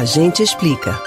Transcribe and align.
A 0.00 0.04
gente 0.06 0.42
explica. 0.42 0.98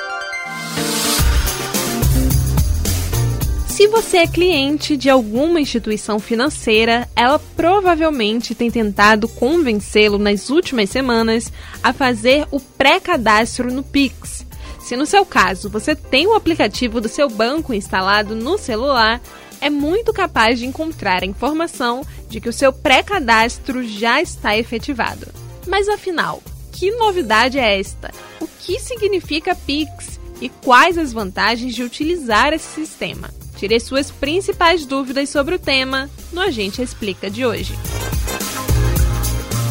Se 3.67 3.87
você 3.87 4.17
é 4.17 4.27
cliente 4.27 4.95
de 4.95 5.09
alguma 5.09 5.59
instituição 5.59 6.19
financeira, 6.19 7.09
ela 7.15 7.39
provavelmente 7.39 8.53
tem 8.53 8.69
tentado 8.69 9.27
convencê-lo 9.27 10.19
nas 10.19 10.51
últimas 10.51 10.91
semanas 10.91 11.51
a 11.81 11.91
fazer 11.91 12.45
o 12.51 12.59
pré-cadastro 12.59 13.73
no 13.73 13.81
Pix. 13.81 14.45
Se 14.79 14.95
no 14.95 15.07
seu 15.07 15.25
caso 15.25 15.71
você 15.71 15.95
tem 15.95 16.27
o 16.27 16.35
aplicativo 16.35 17.01
do 17.01 17.09
seu 17.09 17.27
banco 17.27 17.73
instalado 17.73 18.35
no 18.35 18.59
celular, 18.59 19.19
é 19.59 19.71
muito 19.71 20.13
capaz 20.13 20.59
de 20.59 20.67
encontrar 20.67 21.23
a 21.23 21.25
informação 21.25 22.05
de 22.29 22.39
que 22.39 22.47
o 22.47 22.53
seu 22.53 22.71
pré-cadastro 22.71 23.83
já 23.83 24.21
está 24.21 24.55
efetivado. 24.55 25.25
Mas 25.65 25.89
afinal, 25.89 26.43
que 26.73 26.91
novidade 26.91 27.59
é 27.59 27.79
esta? 27.79 28.11
O 28.41 28.47
que 28.47 28.79
significa 28.79 29.55
Pix 29.55 30.19
e 30.41 30.49
quais 30.49 30.97
as 30.97 31.13
vantagens 31.13 31.73
de 31.73 31.83
utilizar 31.83 32.51
esse 32.51 32.67
sistema? 32.67 33.29
Tire 33.55 33.79
suas 33.79 34.11
principais 34.11 34.85
dúvidas 34.85 35.29
sobre 35.29 35.55
o 35.55 35.59
tema 35.59 36.09
no 36.33 36.41
Agente 36.41 36.81
Explica 36.81 37.29
de 37.29 37.45
hoje. 37.45 37.73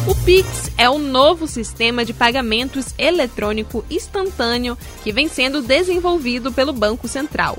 O 0.07 0.15
Pix 0.25 0.71
é 0.77 0.89
um 0.89 0.97
novo 0.97 1.47
sistema 1.47 2.03
de 2.03 2.13
pagamentos 2.13 2.87
eletrônico 2.97 3.85
instantâneo 3.89 4.77
que 5.03 5.11
vem 5.11 5.27
sendo 5.27 5.61
desenvolvido 5.61 6.51
pelo 6.51 6.73
Banco 6.73 7.07
Central. 7.07 7.57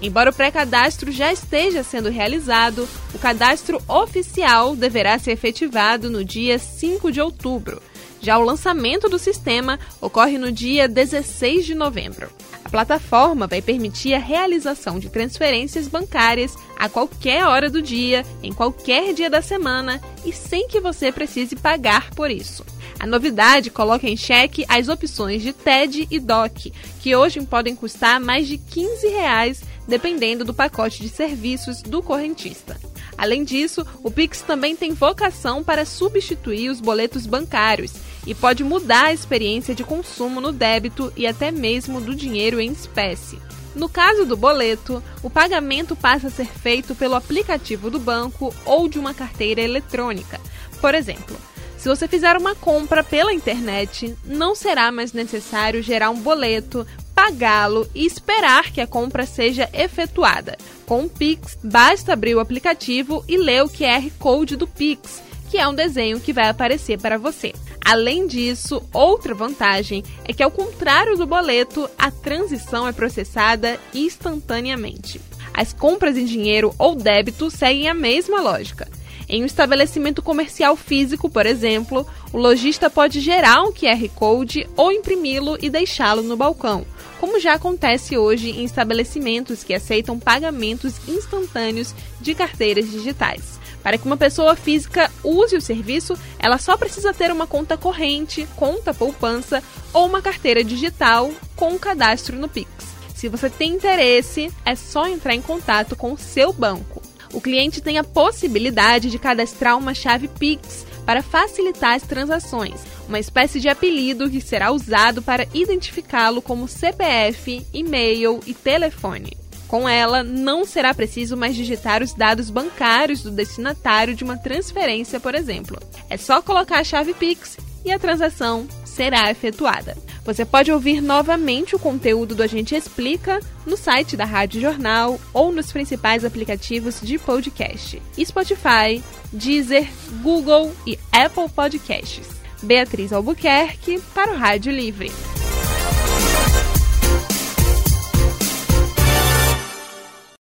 Embora 0.00 0.30
o 0.30 0.34
pré-cadastro 0.34 1.10
já 1.10 1.32
esteja 1.32 1.82
sendo 1.82 2.10
realizado, 2.10 2.88
o 3.14 3.18
cadastro 3.18 3.80
oficial 3.88 4.76
deverá 4.76 5.18
ser 5.18 5.32
efetivado 5.32 6.10
no 6.10 6.24
dia 6.24 6.58
5 6.58 7.10
de 7.10 7.20
outubro. 7.20 7.80
Já 8.22 8.38
o 8.38 8.44
lançamento 8.44 9.08
do 9.08 9.18
sistema 9.18 9.78
ocorre 10.00 10.38
no 10.38 10.52
dia 10.52 10.88
16 10.88 11.66
de 11.66 11.74
novembro 11.74 12.30
plataforma 12.72 13.46
vai 13.46 13.60
permitir 13.60 14.14
a 14.14 14.18
realização 14.18 14.98
de 14.98 15.10
transferências 15.10 15.86
bancárias 15.86 16.56
a 16.78 16.88
qualquer 16.88 17.44
hora 17.44 17.68
do 17.68 17.82
dia, 17.82 18.24
em 18.42 18.50
qualquer 18.50 19.12
dia 19.12 19.28
da 19.28 19.42
semana 19.42 20.00
e 20.24 20.32
sem 20.32 20.66
que 20.66 20.80
você 20.80 21.12
precise 21.12 21.54
pagar 21.54 22.10
por 22.12 22.30
isso. 22.30 22.64
A 22.98 23.06
novidade 23.06 23.70
coloca 23.70 24.08
em 24.08 24.16
xeque 24.16 24.64
as 24.68 24.88
opções 24.88 25.42
de 25.42 25.52
TED 25.52 26.08
e 26.10 26.18
DOC, 26.18 26.72
que 27.00 27.14
hoje 27.14 27.42
podem 27.42 27.76
custar 27.76 28.18
mais 28.18 28.48
de 28.48 28.56
15 28.56 29.06
reais, 29.08 29.62
dependendo 29.86 30.42
do 30.42 30.54
pacote 30.54 31.02
de 31.02 31.10
serviços 31.10 31.82
do 31.82 32.02
correntista. 32.02 32.80
Além 33.18 33.44
disso, 33.44 33.86
o 34.02 34.10
Pix 34.10 34.40
também 34.40 34.74
tem 34.74 34.94
vocação 34.94 35.62
para 35.62 35.84
substituir 35.84 36.70
os 36.70 36.80
boletos 36.80 37.26
bancários 37.26 37.92
e 38.26 38.34
pode 38.34 38.62
mudar 38.62 39.06
a 39.06 39.12
experiência 39.12 39.74
de 39.74 39.84
consumo 39.84 40.40
no 40.40 40.52
débito 40.52 41.12
e 41.16 41.26
até 41.26 41.50
mesmo 41.50 42.00
do 42.00 42.14
dinheiro 42.14 42.60
em 42.60 42.70
espécie. 42.70 43.38
No 43.74 43.88
caso 43.88 44.24
do 44.26 44.36
boleto, 44.36 45.02
o 45.22 45.30
pagamento 45.30 45.96
passa 45.96 46.28
a 46.28 46.30
ser 46.30 46.46
feito 46.46 46.94
pelo 46.94 47.14
aplicativo 47.14 47.90
do 47.90 47.98
banco 47.98 48.54
ou 48.64 48.88
de 48.88 48.98
uma 48.98 49.14
carteira 49.14 49.62
eletrônica. 49.62 50.40
Por 50.80 50.94
exemplo, 50.94 51.36
se 51.78 51.88
você 51.88 52.06
fizer 52.06 52.36
uma 52.36 52.54
compra 52.54 53.02
pela 53.02 53.32
internet, 53.32 54.16
não 54.24 54.54
será 54.54 54.92
mais 54.92 55.12
necessário 55.12 55.82
gerar 55.82 56.10
um 56.10 56.20
boleto, 56.20 56.86
pagá-lo 57.14 57.88
e 57.94 58.06
esperar 58.06 58.70
que 58.70 58.80
a 58.80 58.86
compra 58.86 59.26
seja 59.26 59.68
efetuada. 59.72 60.56
Com 60.86 61.04
o 61.04 61.10
Pix, 61.10 61.58
basta 61.62 62.12
abrir 62.12 62.34
o 62.34 62.40
aplicativo 62.40 63.24
e 63.26 63.36
ler 63.36 63.64
o 63.64 63.68
QR 63.68 64.08
Code 64.18 64.54
do 64.54 64.66
Pix, 64.66 65.22
que 65.50 65.58
é 65.58 65.66
um 65.66 65.74
desenho 65.74 66.20
que 66.20 66.32
vai 66.32 66.48
aparecer 66.48 67.00
para 67.00 67.18
você. 67.18 67.52
Além 67.84 68.26
disso, 68.26 68.82
outra 68.92 69.34
vantagem 69.34 70.04
é 70.24 70.32
que, 70.32 70.42
ao 70.42 70.50
contrário 70.50 71.16
do 71.16 71.26
boleto, 71.26 71.88
a 71.98 72.10
transição 72.10 72.86
é 72.86 72.92
processada 72.92 73.78
instantaneamente. 73.92 75.20
As 75.52 75.72
compras 75.72 76.16
em 76.16 76.24
dinheiro 76.24 76.74
ou 76.78 76.94
débito 76.94 77.50
seguem 77.50 77.88
a 77.88 77.94
mesma 77.94 78.40
lógica. 78.40 78.88
Em 79.28 79.42
um 79.42 79.46
estabelecimento 79.46 80.22
comercial 80.22 80.76
físico, 80.76 81.28
por 81.28 81.46
exemplo, 81.46 82.06
o 82.32 82.38
lojista 82.38 82.90
pode 82.90 83.20
gerar 83.20 83.62
um 83.62 83.72
QR 83.72 84.08
Code 84.14 84.68
ou 84.76 84.92
imprimi-lo 84.92 85.56
e 85.60 85.70
deixá-lo 85.70 86.22
no 86.22 86.36
balcão, 86.36 86.84
como 87.20 87.40
já 87.40 87.54
acontece 87.54 88.16
hoje 88.16 88.50
em 88.50 88.64
estabelecimentos 88.64 89.62
que 89.64 89.74
aceitam 89.74 90.18
pagamentos 90.18 90.94
instantâneos 91.08 91.94
de 92.20 92.34
carteiras 92.34 92.90
digitais. 92.90 93.61
Para 93.82 93.98
que 93.98 94.06
uma 94.06 94.16
pessoa 94.16 94.54
física 94.54 95.10
use 95.24 95.56
o 95.56 95.60
serviço, 95.60 96.16
ela 96.38 96.58
só 96.58 96.76
precisa 96.76 97.12
ter 97.12 97.32
uma 97.32 97.46
conta 97.46 97.76
corrente, 97.76 98.46
conta 98.56 98.94
poupança 98.94 99.62
ou 99.92 100.06
uma 100.06 100.22
carteira 100.22 100.62
digital 100.62 101.30
com 101.56 101.70
um 101.70 101.78
cadastro 101.78 102.38
no 102.38 102.48
Pix. 102.48 102.70
Se 103.14 103.28
você 103.28 103.50
tem 103.50 103.74
interesse, 103.74 104.52
é 104.64 104.74
só 104.74 105.06
entrar 105.06 105.34
em 105.34 105.42
contato 105.42 105.94
com 105.94 106.12
o 106.12 106.18
seu 106.18 106.52
banco. 106.52 107.02
O 107.32 107.40
cliente 107.40 107.80
tem 107.80 107.98
a 107.98 108.04
possibilidade 108.04 109.10
de 109.10 109.18
cadastrar 109.18 109.78
uma 109.78 109.94
chave 109.94 110.28
Pix 110.28 110.86
para 111.06 111.22
facilitar 111.22 111.94
as 111.94 112.02
transações, 112.02 112.80
uma 113.08 113.18
espécie 113.18 113.58
de 113.58 113.68
apelido 113.68 114.30
que 114.30 114.40
será 114.40 114.70
usado 114.70 115.22
para 115.22 115.46
identificá-lo 115.52 116.42
como 116.42 116.68
CPF, 116.68 117.66
e-mail 117.72 118.40
e 118.46 118.54
telefone. 118.54 119.41
Com 119.72 119.88
ela, 119.88 120.22
não 120.22 120.66
será 120.66 120.92
preciso 120.92 121.34
mais 121.34 121.56
digitar 121.56 122.02
os 122.02 122.12
dados 122.12 122.50
bancários 122.50 123.22
do 123.22 123.30
destinatário 123.30 124.14
de 124.14 124.22
uma 124.22 124.36
transferência, 124.36 125.18
por 125.18 125.34
exemplo. 125.34 125.78
É 126.10 126.18
só 126.18 126.42
colocar 126.42 126.80
a 126.80 126.84
chave 126.84 127.14
Pix 127.14 127.56
e 127.82 127.90
a 127.90 127.98
transação 127.98 128.68
será 128.84 129.30
efetuada. 129.30 129.96
Você 130.26 130.44
pode 130.44 130.70
ouvir 130.70 131.00
novamente 131.00 131.74
o 131.74 131.78
conteúdo 131.78 132.34
do 132.34 132.42
Agente 132.42 132.74
Explica 132.74 133.40
no 133.64 133.74
site 133.74 134.14
da 134.14 134.26
Rádio 134.26 134.60
Jornal 134.60 135.18
ou 135.32 135.50
nos 135.50 135.72
principais 135.72 136.22
aplicativos 136.22 137.00
de 137.00 137.18
podcast: 137.18 138.02
Spotify, 138.22 139.02
Deezer, 139.32 139.88
Google 140.22 140.70
e 140.86 140.98
Apple 141.10 141.48
Podcasts. 141.48 142.28
Beatriz 142.62 143.10
Albuquerque 143.10 144.02
para 144.14 144.32
o 144.32 144.36
Rádio 144.36 144.70
Livre. 144.70 145.10